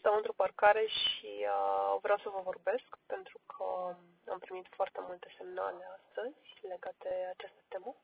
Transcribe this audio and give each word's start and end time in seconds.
Stau 0.00 0.16
într-o 0.16 0.40
parcare 0.42 0.86
și 0.86 1.32
uh, 1.54 1.98
vreau 2.02 2.18
să 2.18 2.28
vă 2.28 2.40
vorbesc 2.50 2.88
pentru 3.06 3.40
că 3.52 3.64
am 4.32 4.38
primit 4.38 4.66
foarte 4.70 5.00
multe 5.08 5.34
semnale 5.36 5.84
astăzi 5.98 6.38
legate 6.72 7.08
de 7.08 7.32
această 7.34 7.62
temă. 7.68 7.96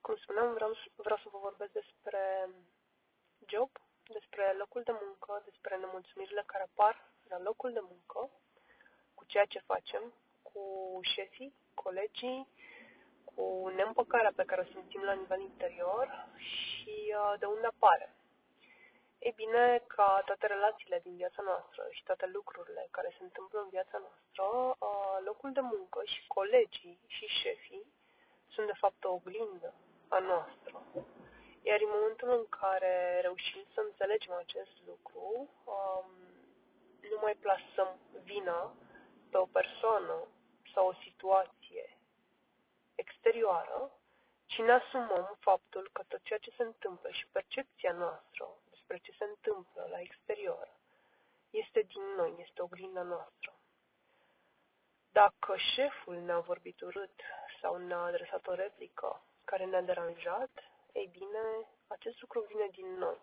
Cum 0.00 0.16
spuneam, 0.16 0.54
vreau, 0.54 0.72
vreau 0.94 1.18
să 1.22 1.28
vă 1.32 1.38
vorbesc 1.38 1.72
despre 1.72 2.22
job, 3.52 3.70
despre 4.16 4.54
locul 4.58 4.82
de 4.82 4.94
muncă, 5.02 5.42
despre 5.44 5.76
nemulțumirile 5.76 6.42
care 6.46 6.62
apar 6.62 6.94
la 7.28 7.38
locul 7.38 7.72
de 7.72 7.82
muncă, 7.82 8.30
cu 9.14 9.24
ceea 9.24 9.44
ce 9.44 9.68
facem, 9.72 10.12
cu 10.42 10.62
șefii, 11.02 11.54
colegii, 11.74 12.48
cu 13.24 13.68
neîmpăcarea 13.76 14.32
pe 14.36 14.44
care 14.44 14.60
o 14.60 14.72
simțim 14.72 15.02
la 15.02 15.12
nivel 15.12 15.40
interior 15.40 16.06
și 16.36 17.14
uh, 17.18 17.38
de 17.38 17.46
unde 17.46 17.66
apare. 17.66 18.14
Ei 19.24 19.32
bine, 19.36 19.82
ca 19.86 20.22
toate 20.24 20.46
relațiile 20.46 21.00
din 21.04 21.16
viața 21.16 21.42
noastră 21.42 21.82
și 21.90 22.02
toate 22.02 22.26
lucrurile 22.26 22.88
care 22.90 23.14
se 23.16 23.22
întâmplă 23.22 23.58
în 23.60 23.68
viața 23.68 23.98
noastră, 23.98 24.44
uh, 24.44 25.16
locul 25.24 25.52
de 25.52 25.60
muncă 25.60 26.00
și 26.04 26.26
colegii 26.26 26.98
și 27.06 27.26
șefii 27.26 27.86
sunt 28.48 28.66
de 28.66 28.80
fapt 28.82 29.04
o 29.04 29.12
oglindă 29.12 29.74
a 30.08 30.18
noastră. 30.18 30.82
Iar 31.62 31.80
în 31.80 31.92
momentul 31.96 32.30
în 32.38 32.46
care 32.48 33.20
reușim 33.20 33.64
să 33.74 33.80
înțelegem 33.80 34.32
acest 34.32 34.74
lucru, 34.86 35.48
um, 35.74 36.08
nu 37.10 37.18
mai 37.20 37.34
plasăm 37.34 37.98
vina 38.22 38.74
pe 39.30 39.36
o 39.36 39.46
persoană 39.46 40.16
sau 40.74 40.86
o 40.86 41.00
situație 41.06 41.98
exterioară, 42.94 43.90
ci 44.46 44.58
ne 44.58 44.72
asumăm 44.72 45.36
faptul 45.40 45.90
că 45.92 46.02
tot 46.08 46.20
ceea 46.22 46.38
ce 46.38 46.50
se 46.56 46.62
întâmplă 46.62 47.10
și 47.10 47.26
percepția 47.32 47.92
noastră 47.92 48.58
despre 48.86 49.12
ce 49.12 49.18
se 49.18 49.24
întâmplă 49.24 49.86
la 49.90 50.00
exterior 50.00 50.68
este 51.50 51.80
din 51.80 52.02
noi, 52.16 52.34
este 52.38 52.62
oglinda 52.62 53.02
noastră. 53.02 53.58
Dacă 55.12 55.56
șeful 55.56 56.14
ne-a 56.14 56.38
vorbit 56.38 56.80
urât 56.80 57.20
sau 57.60 57.76
ne-a 57.76 57.98
adresat 57.98 58.46
o 58.46 58.54
replică 58.54 59.24
care 59.44 59.64
ne-a 59.64 59.82
deranjat, 59.82 60.50
ei 60.92 61.06
bine, 61.06 61.68
acest 61.86 62.20
lucru 62.20 62.40
vine 62.40 62.68
din 62.72 62.86
noi. 62.86 63.18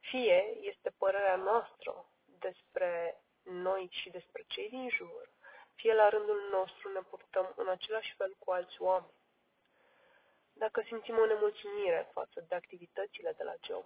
Fie 0.00 0.56
este 0.60 0.90
părerea 0.98 1.36
noastră 1.36 2.06
despre 2.24 3.20
noi 3.42 3.88
și 3.90 4.10
despre 4.10 4.44
cei 4.46 4.68
din 4.68 4.88
jur, 4.88 5.30
fie 5.74 5.94
la 5.94 6.08
rândul 6.08 6.48
nostru 6.50 6.92
ne 6.92 7.00
purtăm 7.00 7.52
în 7.56 7.68
același 7.68 8.14
fel 8.16 8.36
cu 8.38 8.50
alți 8.50 8.82
oameni. 8.82 9.20
Dacă 10.52 10.82
simțim 10.86 11.18
o 11.18 11.26
nemulțumire 11.26 12.10
față 12.12 12.44
de 12.48 12.54
activitățile 12.54 13.32
de 13.32 13.42
la 13.42 13.54
job, 13.66 13.84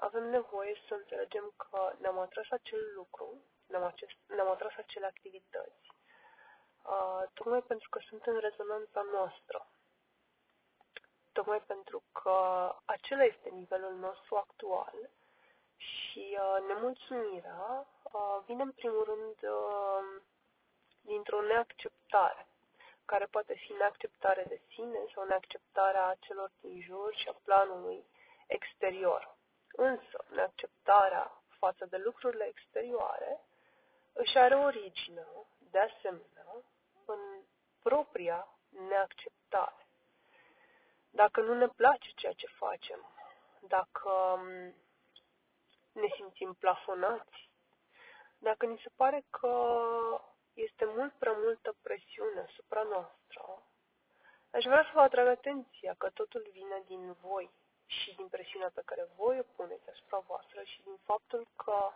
avem 0.00 0.24
nevoie 0.30 0.74
să 0.88 0.94
înțelegem 0.94 1.52
că 1.56 1.92
ne-am 1.98 2.18
atras 2.18 2.50
acel 2.50 2.92
lucru, 2.94 3.42
ne-am, 3.66 3.84
acest, 3.84 4.16
ne-am 4.26 4.48
atras 4.48 4.72
acele 4.76 5.06
activități, 5.06 5.86
uh, 6.84 7.22
tocmai 7.34 7.62
pentru 7.62 7.88
că 7.88 7.98
sunt 8.08 8.22
în 8.24 8.38
rezonanța 8.38 9.02
noastră. 9.02 9.66
Tocmai 11.32 11.62
pentru 11.62 12.02
că 12.12 12.36
acela 12.84 13.24
este 13.24 13.48
nivelul 13.48 13.94
nostru 13.94 14.36
actual 14.36 15.10
și 15.76 16.38
uh, 16.38 16.66
nemulțumirea 16.66 17.86
uh, 18.02 18.38
vine 18.46 18.62
în 18.62 18.72
primul 18.72 19.04
rând 19.04 19.52
uh, 19.52 20.22
dintr-o 21.00 21.40
neacceptare, 21.42 22.46
care 23.04 23.26
poate 23.26 23.54
fi 23.54 23.72
neacceptare 23.72 24.44
de 24.48 24.60
sine 24.68 24.98
sau 25.14 25.24
neacceptarea 25.24 26.16
celor 26.20 26.50
din 26.60 26.80
jur 26.80 27.14
și 27.14 27.28
a 27.28 27.40
planului 27.44 28.04
exterior. 28.46 29.38
Însă, 29.72 30.24
neacceptarea 30.28 31.42
față 31.58 31.86
de 31.86 31.96
lucrurile 31.96 32.44
exterioare 32.44 33.40
își 34.12 34.38
are 34.38 34.54
origine, 34.54 35.26
de 35.70 35.78
asemenea, 35.78 36.46
în 37.04 37.20
propria 37.82 38.48
neacceptare. 38.88 39.86
Dacă 41.10 41.40
nu 41.40 41.54
ne 41.54 41.68
place 41.68 42.10
ceea 42.14 42.32
ce 42.32 42.46
facem, 42.46 43.06
dacă 43.60 44.36
mm, 44.36 44.74
ne 45.92 46.08
simțim 46.16 46.54
plafonați, 46.54 47.50
dacă 48.38 48.66
ni 48.66 48.80
se 48.82 48.90
pare 48.96 49.24
că 49.30 49.54
este 50.52 50.84
mult 50.84 51.12
prea 51.12 51.32
multă 51.32 51.74
presiune 51.82 52.40
asupra 52.40 52.82
noastră, 52.82 53.62
aș 54.50 54.64
vrea 54.64 54.82
să 54.82 54.90
vă 54.92 55.00
atrag 55.00 55.26
atenția 55.26 55.94
că 55.98 56.10
totul 56.10 56.48
vine 56.52 56.82
din 56.86 57.12
voi, 57.12 57.50
și 57.98 58.14
din 58.14 58.28
presiunea 58.28 58.70
pe 58.74 58.82
care 58.84 59.08
voi 59.16 59.38
o 59.38 59.50
puneți 59.56 59.90
asupra 59.90 60.18
voastră 60.18 60.62
și 60.62 60.82
din 60.82 60.96
faptul 61.04 61.48
că 61.56 61.90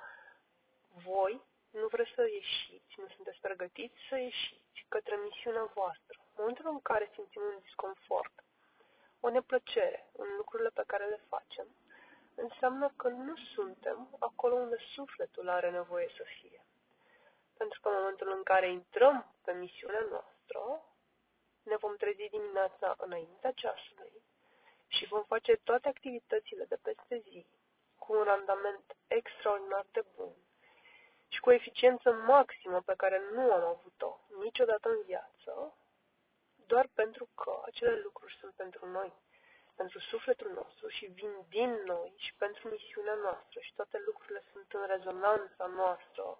voi 1.05 1.43
nu 1.71 1.87
vreți 1.87 2.15
să 2.15 2.22
ieșiți, 2.22 2.94
nu 2.97 3.09
sunteți 3.15 3.41
pregătiți 3.41 3.99
să 4.09 4.16
ieșiți 4.16 4.87
către 4.88 5.16
misiunea 5.16 5.65
voastră. 5.65 6.19
În 6.19 6.34
momentul 6.38 6.66
în 6.71 6.81
care 6.81 7.10
simțim 7.15 7.43
un 7.43 7.59
disconfort, 7.60 8.34
o 9.21 9.28
neplăcere 9.31 10.10
în 10.12 10.28
lucrurile 10.37 10.69
pe 10.69 10.84
care 10.87 11.04
le 11.04 11.21
facem, 11.28 11.66
înseamnă 12.34 12.93
că 12.97 13.09
nu 13.09 13.37
suntem 13.54 14.16
acolo 14.19 14.54
unde 14.54 14.77
sufletul 14.94 15.49
are 15.49 15.71
nevoie 15.71 16.09
să 16.16 16.25
fie. 16.41 16.65
Pentru 17.56 17.81
că 17.81 17.88
în 17.88 17.94
momentul 17.99 18.33
în 18.37 18.43
care 18.43 18.71
intrăm 18.71 19.34
pe 19.44 19.53
misiunea 19.53 20.06
noastră, 20.10 20.60
ne 21.62 21.77
vom 21.77 21.97
trezi 21.97 22.28
dimineața 22.28 22.94
înaintea 22.99 23.53
ceasului 23.53 24.22
și 24.97 25.06
vom 25.06 25.22
face 25.22 25.56
toate 25.56 25.88
activitățile 25.88 26.65
de 26.65 26.78
peste 26.82 27.19
zi 27.28 27.47
cu 27.99 28.12
un 28.12 28.22
randament 28.22 28.97
extraordinar 29.06 29.87
de 29.93 30.05
bun 30.15 30.32
și 31.28 31.41
cu 31.41 31.49
o 31.49 31.53
eficiență 31.53 32.12
maximă 32.12 32.81
pe 32.81 32.94
care 32.97 33.22
nu 33.33 33.53
am 33.53 33.65
avut-o 33.65 34.21
niciodată 34.43 34.88
în 34.88 35.03
viață, 35.06 35.77
doar 36.66 36.88
pentru 36.94 37.28
că 37.34 37.62
acele 37.65 38.00
lucruri 38.03 38.37
sunt 38.41 38.53
pentru 38.54 38.87
noi, 38.87 39.12
pentru 39.75 39.99
sufletul 39.99 40.50
nostru 40.54 40.88
și 40.88 41.06
vin 41.06 41.33
din 41.49 41.71
noi 41.84 42.12
și 42.16 42.34
pentru 42.34 42.69
misiunea 42.69 43.15
noastră 43.15 43.60
și 43.60 43.75
toate 43.75 44.03
lucrurile 44.06 44.44
sunt 44.53 44.72
în 44.72 44.87
rezonanța 44.87 45.66
noastră 45.66 46.38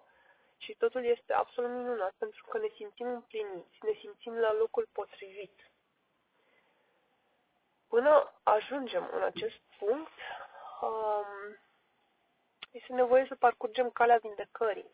și 0.57 0.73
totul 0.73 1.03
este 1.05 1.33
absolut 1.33 1.71
minunat 1.71 2.13
pentru 2.17 2.45
că 2.49 2.57
ne 2.57 2.67
simțim 2.75 3.07
împliniți, 3.07 3.77
ne 3.81 3.93
simțim 3.99 4.33
la 4.37 4.53
locul 4.53 4.87
potrivit. 4.91 5.69
Până 7.95 8.33
ajungem 8.43 9.09
în 9.11 9.21
acest 9.21 9.59
punct, 9.77 10.17
um, 10.81 11.57
este 12.71 12.93
nevoie 12.93 13.25
să 13.27 13.35
parcurgem 13.35 13.89
calea 13.89 14.17
vindecării, 14.17 14.91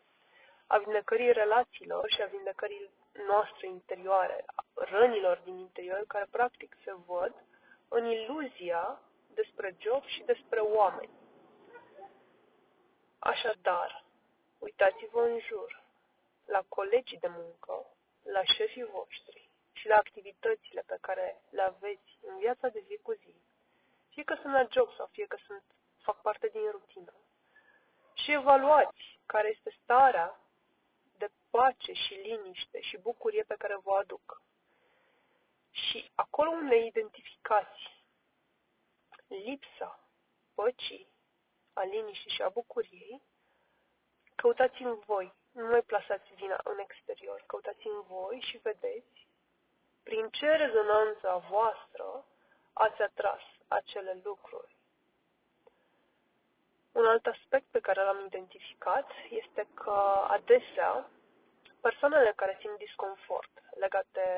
a 0.66 0.78
vindecării 0.78 1.32
relațiilor 1.32 2.10
și 2.10 2.22
a 2.22 2.26
vindecării 2.26 2.90
noastre 3.26 3.66
interioare, 3.66 4.44
rănilor 4.74 5.40
din 5.44 5.58
interior 5.58 6.04
care 6.06 6.26
practic 6.30 6.76
se 6.84 6.92
văd 7.06 7.34
în 7.88 8.04
iluzia 8.06 9.00
despre 9.34 9.76
job 9.78 10.04
și 10.04 10.22
despre 10.22 10.60
oameni. 10.60 11.18
Așadar, 13.18 14.04
uitați-vă 14.58 15.22
în 15.22 15.38
jur, 15.38 15.82
la 16.44 16.62
colegii 16.68 17.18
de 17.18 17.28
muncă, 17.28 17.86
la 18.22 18.42
șefii 18.44 18.84
voștri, 18.84 19.41
și 19.82 19.88
la 19.88 19.96
activitățile 19.96 20.82
pe 20.86 20.98
care 21.00 21.42
le 21.50 21.62
aveți 21.62 22.10
în 22.20 22.38
viața 22.38 22.68
de 22.68 22.80
zi 22.86 22.98
cu 23.02 23.12
zi, 23.12 23.34
fie 24.08 24.24
că 24.24 24.34
sunt 24.40 24.52
la 24.52 24.66
job 24.70 24.94
sau 24.96 25.06
fie 25.12 25.26
că 25.26 25.36
sunt, 25.46 25.62
fac 26.02 26.20
parte 26.20 26.48
din 26.48 26.70
rutină, 26.70 27.14
și 28.14 28.32
evaluați 28.32 29.18
care 29.26 29.48
este 29.48 29.78
starea 29.82 30.40
de 31.18 31.30
pace 31.50 31.92
și 31.92 32.14
liniște 32.14 32.80
și 32.80 32.96
bucurie 32.96 33.42
pe 33.42 33.54
care 33.58 33.76
vă 33.76 33.94
aduc. 33.94 34.42
Și 35.70 36.10
acolo 36.14 36.50
unde 36.50 36.76
identificați 36.76 37.82
lipsa 39.26 40.00
păcii, 40.54 41.08
a 41.72 41.82
liniștii 41.82 42.30
și 42.30 42.42
a 42.42 42.48
bucuriei, 42.48 43.22
căutați 44.34 44.82
în 44.82 44.98
voi, 45.06 45.32
nu 45.52 45.66
mai 45.66 45.82
plasați 45.82 46.34
vina 46.34 46.60
în 46.64 46.78
exterior, 46.78 47.44
căutați 47.46 47.86
în 47.86 48.02
voi 48.02 48.40
și 48.40 48.56
vedeți 48.56 49.21
prin 50.02 50.28
ce 50.30 50.46
rezonanță 50.46 51.28
a 51.28 51.36
voastră 51.36 52.24
ați 52.72 53.02
atras 53.02 53.42
acele 53.68 54.20
lucruri. 54.24 54.76
Un 56.92 57.06
alt 57.06 57.26
aspect 57.26 57.66
pe 57.70 57.80
care 57.80 58.02
l-am 58.02 58.24
identificat 58.26 59.10
este 59.28 59.68
că 59.74 60.26
adesea 60.28 61.10
persoanele 61.80 62.32
care 62.36 62.56
simt 62.60 62.78
disconfort 62.78 63.50
legat 63.70 64.06
de, 64.12 64.28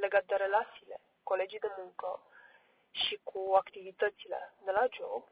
legat 0.00 0.24
de 0.24 0.34
relațiile, 0.34 1.00
colegii 1.22 1.58
de 1.58 1.74
muncă 1.78 2.20
și 2.90 3.20
cu 3.22 3.52
activitățile 3.54 4.52
de 4.64 4.70
la 4.70 4.86
job, 4.90 5.24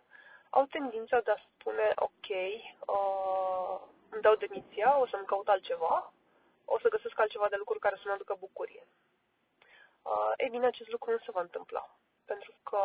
au 0.50 0.65
tendința 0.65 1.21
de 1.21 1.31
a 1.31 1.37
spune, 1.49 1.93
ok, 1.94 2.29
uh, 2.87 3.81
îmi 4.11 4.23
dau 4.23 4.35
demisia, 4.35 4.99
o 4.99 5.06
să-mi 5.06 5.27
caut 5.27 5.49
altceva, 5.49 6.12
o 6.65 6.79
să 6.79 6.88
găsesc 6.88 7.19
altceva 7.19 7.49
de 7.49 7.56
lucruri 7.56 7.81
care 7.81 7.97
să-mi 7.97 8.15
aducă 8.15 8.37
bucurie. 8.38 8.87
Uh, 10.11 10.33
ei 10.37 10.49
bine, 10.49 10.67
acest 10.67 10.91
lucru 10.91 11.11
nu 11.11 11.19
se 11.19 11.31
va 11.31 11.41
întâmpla. 11.41 11.99
Pentru 12.25 12.53
că, 12.62 12.83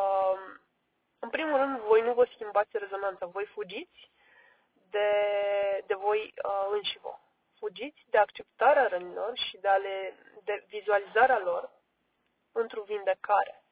în 1.18 1.30
primul 1.30 1.56
rând, 1.56 1.78
voi 1.78 2.02
nu 2.02 2.14
vă 2.14 2.28
schimbați 2.32 2.78
rezonanța, 2.78 3.26
voi 3.26 3.46
fugiți 3.46 4.10
de, 4.90 5.10
de 5.86 5.94
voi 5.94 6.34
uh, 6.44 6.66
înși 6.70 6.98
vă. 6.98 7.14
Fugiți 7.58 8.04
de 8.10 8.18
acceptarea 8.18 8.86
rănilor 8.86 9.32
și 9.38 9.56
de, 9.56 9.68
ale, 9.68 10.14
de 10.44 10.64
vizualizarea 10.68 11.38
lor 11.38 11.70
într-o 12.52 12.82
vindecare. 12.82 13.64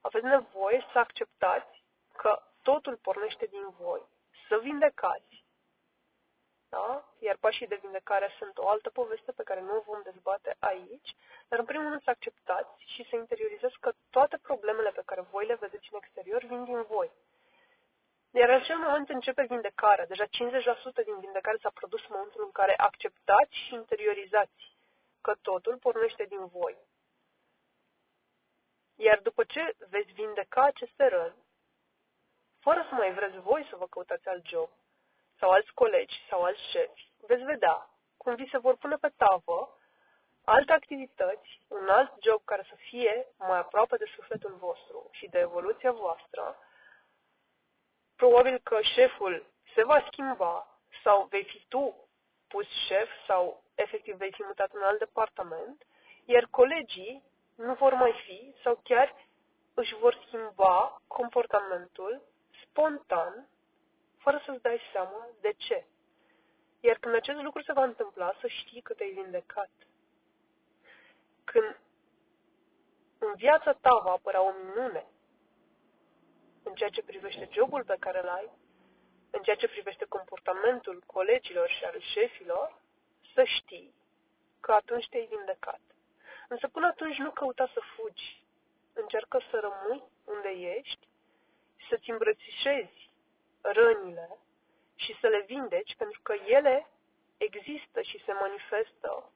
Aveți 0.00 0.24
nevoie 0.24 0.86
să 0.92 0.98
acceptați 0.98 1.84
că 2.16 2.42
totul 2.62 2.96
pornește 2.96 3.46
din 3.46 3.68
voi. 3.78 4.02
Să 4.48 4.58
vindecați. 4.58 5.44
Da? 6.76 7.04
Iar 7.18 7.36
pașii 7.40 7.66
de 7.66 7.78
vindecare 7.82 8.28
sunt 8.38 8.58
o 8.58 8.68
altă 8.68 8.90
poveste 8.90 9.32
pe 9.32 9.42
care 9.42 9.60
nu 9.60 9.76
o 9.76 9.80
vom 9.80 10.00
dezbate 10.02 10.56
aici, 10.58 11.10
dar 11.48 11.58
în 11.58 11.64
primul 11.64 11.88
rând 11.88 12.02
să 12.02 12.10
acceptați 12.10 12.82
și 12.94 13.06
să 13.08 13.16
interiorizați 13.16 13.78
că 13.80 13.92
toate 14.10 14.36
problemele 14.42 14.90
pe 14.90 15.02
care 15.04 15.20
voi 15.20 15.46
le 15.46 15.54
vedeți 15.54 15.88
în 15.90 15.98
exterior 16.02 16.42
vin 16.44 16.64
din 16.64 16.82
voi. 16.82 17.10
Iar 18.30 18.48
în 18.48 18.54
acel 18.54 18.76
moment 18.76 19.08
începe 19.08 19.42
vindecarea. 19.42 20.06
Deja 20.06 20.24
50% 20.24 20.28
din 21.04 21.18
vindecare 21.18 21.58
s-a 21.60 21.70
produs 21.74 22.00
în 22.00 22.14
momentul 22.16 22.42
în 22.44 22.52
care 22.52 22.74
acceptați 22.76 23.54
și 23.64 23.74
interiorizați 23.74 24.76
că 25.20 25.34
totul 25.42 25.76
pornește 25.76 26.24
din 26.24 26.46
voi. 26.46 26.76
Iar 28.94 29.18
după 29.18 29.44
ce 29.44 29.74
veți 29.88 30.12
vindeca 30.12 30.62
aceste 30.62 31.08
răni, 31.08 31.44
fără 32.58 32.86
să 32.88 32.94
mai 32.94 33.12
vreți 33.14 33.38
voi 33.38 33.66
să 33.70 33.76
vă 33.76 33.86
căutați 33.86 34.28
alt 34.28 34.46
job, 34.46 34.70
sau 35.38 35.50
alți 35.50 35.72
colegi, 35.74 36.26
sau 36.28 36.42
alți 36.42 36.70
șefi, 36.70 37.10
veți 37.26 37.42
vedea 37.42 37.88
cum 38.16 38.34
vi 38.34 38.48
se 38.50 38.58
vor 38.58 38.76
pune 38.76 38.96
pe 38.96 39.12
tavă 39.16 39.78
alte 40.44 40.72
activități, 40.72 41.60
un 41.68 41.88
alt 41.88 42.12
job 42.22 42.44
care 42.44 42.64
să 42.68 42.74
fie 42.88 43.26
mai 43.38 43.58
aproape 43.58 43.96
de 43.96 44.12
sufletul 44.14 44.54
vostru 44.58 45.08
și 45.12 45.28
de 45.28 45.38
evoluția 45.38 45.92
voastră, 45.92 46.58
probabil 48.16 48.58
că 48.58 48.80
șeful 48.80 49.46
se 49.74 49.84
va 49.84 50.06
schimba 50.10 50.80
sau 51.02 51.26
vei 51.30 51.44
fi 51.44 51.64
tu 51.68 52.08
pus 52.48 52.66
șef 52.88 53.08
sau 53.26 53.62
efectiv 53.74 54.14
vei 54.16 54.32
fi 54.32 54.42
mutat 54.42 54.70
în 54.72 54.82
alt 54.82 54.98
departament, 54.98 55.86
iar 56.24 56.46
colegii 56.50 57.22
nu 57.56 57.74
vor 57.74 57.92
mai 57.92 58.12
fi 58.24 58.54
sau 58.62 58.80
chiar 58.82 59.14
își 59.74 59.94
vor 59.94 60.18
schimba 60.26 61.02
comportamentul 61.06 62.22
spontan, 62.62 63.48
fără 64.26 64.42
să-ți 64.44 64.62
dai 64.62 64.80
seama 64.92 65.28
de 65.40 65.52
ce. 65.56 65.84
Iar 66.80 66.96
când 66.98 67.14
acest 67.14 67.40
lucru 67.40 67.62
se 67.62 67.72
va 67.72 67.84
întâmpla, 67.84 68.32
să 68.40 68.46
știi 68.46 68.80
că 68.80 68.92
te-ai 68.94 69.10
vindecat. 69.10 69.70
Când 71.44 71.78
în 73.18 73.34
viața 73.34 73.72
ta 73.72 73.94
va 74.04 74.10
apărea 74.10 74.42
o 74.42 74.52
minune 74.52 75.06
în 76.62 76.74
ceea 76.74 76.88
ce 76.88 77.02
privește 77.02 77.48
jobul 77.52 77.84
pe 77.84 77.96
care 77.98 78.18
îl 78.22 78.28
ai, 78.28 78.50
în 79.30 79.42
ceea 79.42 79.56
ce 79.56 79.68
privește 79.68 80.04
comportamentul 80.04 81.02
colegilor 81.06 81.68
și 81.68 81.84
al 81.84 82.00
șefilor, 82.00 82.78
să 83.34 83.44
știi 83.44 83.94
că 84.60 84.72
atunci 84.72 85.08
te-ai 85.08 85.26
vindecat. 85.26 85.80
Însă 86.48 86.68
până 86.68 86.86
atunci 86.86 87.16
nu 87.16 87.30
căuta 87.30 87.70
să 87.72 87.80
fugi. 87.96 88.42
Încercă 88.92 89.38
să 89.50 89.56
rămâi 89.58 90.02
unde 90.24 90.48
ești, 90.48 91.08
să-ți 91.88 92.10
îmbrățișezi 92.10 93.06
rănile 93.72 94.38
și 94.94 95.16
să 95.20 95.26
le 95.26 95.44
vindeci, 95.46 95.94
pentru 95.96 96.20
că 96.22 96.34
ele 96.46 96.86
există 97.36 98.02
și 98.02 98.22
se 98.24 98.32
manifestă 98.32 99.30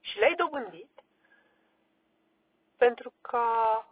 și 0.00 0.18
le-ai 0.18 0.34
dobândit 0.34 1.02
pentru 2.76 3.12
ca 3.20 3.86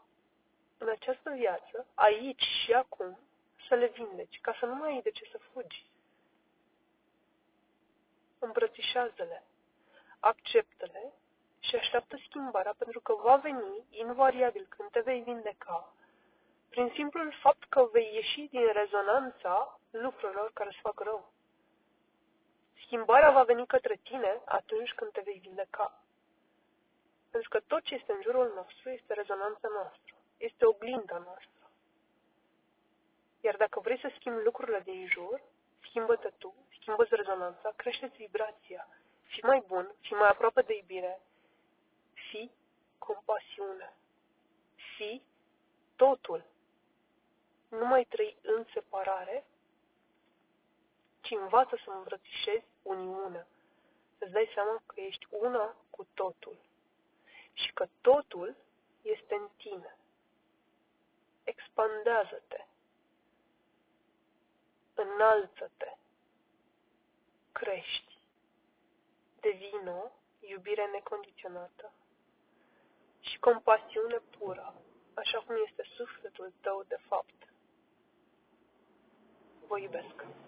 în 0.79 0.89
această 0.89 1.31
viață, 1.31 1.87
aici 1.95 2.43
și 2.43 2.73
acum, 2.73 3.19
să 3.69 3.75
le 3.75 3.87
vindeci, 3.87 4.41
ca 4.41 4.57
să 4.59 4.67
nu 4.67 4.75
mai 4.75 4.93
ai 4.93 5.03
de 5.03 5.11
ce 5.11 5.29
să 5.31 5.39
fugi. 5.53 5.87
Îmbrățișează-le, 8.39 9.43
acceptă-le 10.21 11.13
și 11.59 11.77
așteaptă 11.77 12.17
schimbarea 12.29 12.75
pentru 12.79 13.01
că 13.01 13.15
va 13.15 13.37
veni 13.37 13.87
invariabil 13.91 14.67
când 14.69 14.91
te 14.91 15.01
vei 15.01 15.21
vindeca 15.21 15.93
prin 16.69 16.91
simplul 16.95 17.33
fapt 17.43 17.65
că 17.69 17.89
vei 17.93 18.15
ieși 18.15 18.49
din 18.51 18.73
rezonanța 18.73 19.79
lucrurilor 19.91 20.51
care 20.53 20.69
îți 20.69 20.81
fac 20.81 21.01
rău. 21.01 21.33
Schimbarea 22.85 23.31
va 23.31 23.43
veni 23.43 23.67
către 23.67 24.01
tine 24.03 24.41
atunci 24.45 24.93
când 24.93 25.11
te 25.13 25.21
vei 25.25 25.39
vindeca. 25.39 26.03
Pentru 27.31 27.49
că 27.49 27.61
tot 27.67 27.83
ce 27.83 27.95
este 27.95 28.13
în 28.13 28.23
jurul 28.23 28.53
nostru 28.55 28.91
este 28.91 29.15
rezonanța 29.15 29.69
noastră 29.69 30.19
este 30.39 30.65
oglinda 30.65 31.19
noastră. 31.19 31.71
Iar 33.41 33.57
dacă 33.57 33.81
vrei 33.81 34.01
să 34.01 34.13
schimbi 34.15 34.43
lucrurile 34.43 34.81
din 34.81 35.07
jur, 35.07 35.41
schimbă-te 35.89 36.31
tu, 36.39 36.55
schimbă-ți 36.81 37.15
rezonanța, 37.15 37.73
crește-ți 37.77 38.17
vibrația, 38.17 38.89
fi 39.23 39.41
mai 39.41 39.65
bun, 39.67 39.95
fi 40.01 40.13
mai 40.13 40.29
aproape 40.29 40.63
de 40.63 40.77
iubire, 40.77 41.21
fi 42.31 42.51
compasiune, 42.99 43.93
fi 44.97 45.23
totul. 45.97 46.45
Nu 47.69 47.87
mai 47.87 48.05
trăi 48.05 48.37
în 48.43 48.65
separare, 48.73 49.45
ci 51.21 51.31
învață 51.31 51.77
să 51.85 51.91
îmbrățișezi 51.91 52.67
uniunea. 52.83 53.47
Să-ți 54.19 54.33
dai 54.33 54.51
seama 54.55 54.83
că 54.87 55.01
ești 55.01 55.27
una 55.31 55.77
cu 55.91 56.07
totul 56.15 56.57
și 57.53 57.73
că 57.73 57.87
totul 58.01 58.57
este 59.03 59.35
în 59.35 59.49
tine 59.57 59.99
expandează-te, 61.49 62.65
înalță-te, 64.95 65.97
crești, 67.53 68.19
devină 69.41 70.11
iubire 70.41 70.87
necondiționată 70.87 71.93
și 73.21 73.39
compasiune 73.39 74.23
pură, 74.39 74.75
așa 75.15 75.39
cum 75.39 75.57
este 75.67 75.83
sufletul 75.97 76.53
tău 76.61 76.85
de 76.89 76.99
fapt. 77.09 77.48
Vă 79.69 79.79
iubesc! 79.79 80.48